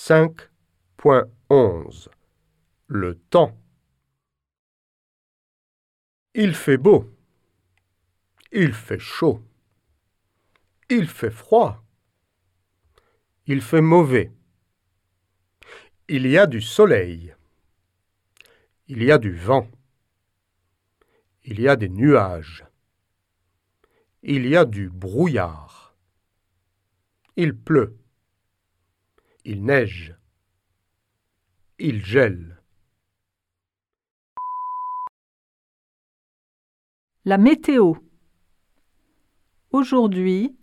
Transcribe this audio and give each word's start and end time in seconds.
5.11 0.00 2.08
Le 2.86 3.16
temps 3.16 3.58
Il 6.34 6.54
fait 6.54 6.76
beau. 6.78 7.12
Il 8.52 8.74
fait 8.74 9.00
chaud. 9.00 9.42
Il 10.88 11.08
fait 11.08 11.32
froid. 11.32 11.84
Il 13.46 13.60
fait 13.60 13.82
mauvais. 13.82 14.30
Il 16.08 16.28
y 16.28 16.38
a 16.38 16.46
du 16.46 16.60
soleil. 16.62 17.34
Il 18.86 19.02
y 19.02 19.10
a 19.10 19.18
du 19.18 19.34
vent. 19.34 19.68
Il 21.44 21.60
y 21.60 21.66
a 21.68 21.74
des 21.74 21.88
nuages. 21.88 22.64
Il 24.22 24.46
y 24.46 24.56
a 24.56 24.64
du 24.64 24.90
brouillard. 24.90 25.96
Il 27.36 27.52
pleut. 27.54 27.98
Il 29.50 29.64
neige. 29.64 30.14
Il 31.78 32.04
gèle. 32.04 32.62
La 37.24 37.38
météo. 37.38 37.94
Aujourd'hui, 39.70 40.54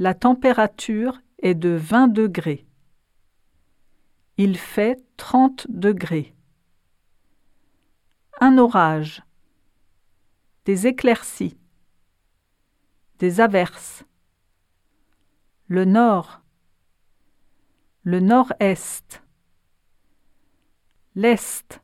la 0.00 0.14
température 0.14 1.20
est 1.38 1.54
de 1.54 1.68
20 1.68 2.08
degrés. 2.08 2.66
Il 4.36 4.58
fait 4.58 5.00
30 5.16 5.70
degrés. 5.70 6.34
Un 8.40 8.58
orage. 8.58 9.22
Des 10.64 10.88
éclaircies. 10.88 11.56
Des 13.20 13.40
averses. 13.40 14.04
Le 15.68 15.84
nord. 15.84 16.42
Le 18.08 18.20
nord-est. 18.20 19.20
L'est. 21.16 21.82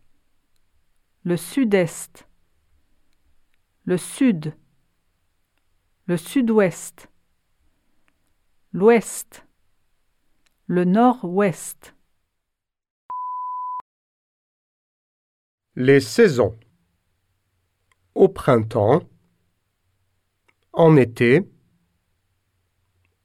Le 1.24 1.36
sud-est. 1.36 2.28
Le 3.82 3.96
sud. 3.96 4.54
Le 6.06 6.16
sud-ouest. 6.16 7.10
L'ouest. 8.72 9.44
Le 10.66 10.84
nord-ouest. 10.84 11.96
Les 15.74 15.98
saisons. 15.98 16.56
Au 18.14 18.28
printemps. 18.28 19.02
En 20.72 20.96
été. 20.96 21.50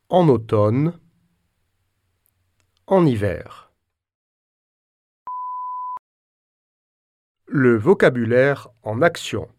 En 0.10 0.28
automne. 0.30 1.00
En 2.90 3.06
hiver. 3.06 3.74
Le 7.48 7.76
vocabulaire 7.76 8.70
en 8.82 9.02
action. 9.02 9.50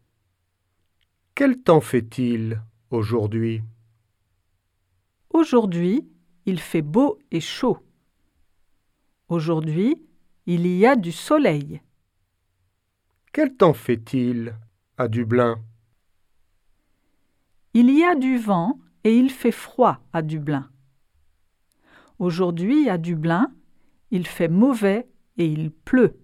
Quel 1.35 1.63
temps 1.63 1.83
fait-il 1.83 2.63
aujourd'hui? 2.89 3.63
Aujourd'hui, 5.29 6.09
il 6.47 6.59
fait 6.59 6.81
beau 6.81 7.19
et 7.31 7.43
chaud. 7.43 7.77
Aujourd'hui, 9.29 10.03
il 10.47 10.67
y 10.67 10.87
a 10.87 10.97
du 10.97 11.13
soleil. 11.13 11.83
Quel 13.35 13.55
temps 13.55 13.75
fait-il 13.75 14.57
à 14.97 15.07
Dublin? 15.07 15.63
Il 17.75 17.91
y 17.91 18.05
a 18.05 18.15
du 18.15 18.39
vent 18.39 18.81
et 19.05 19.15
il 19.15 19.29
fait 19.29 19.53
froid 19.53 20.01
à 20.15 20.23
Dublin. 20.23 20.71
Aujourd'hui, 22.19 22.89
à 22.89 22.99
Dublin, 22.99 23.53
il 24.11 24.27
fait 24.27 24.49
mauvais 24.49 25.09
et 25.37 25.47
il 25.47 25.71
pleut. 25.71 26.19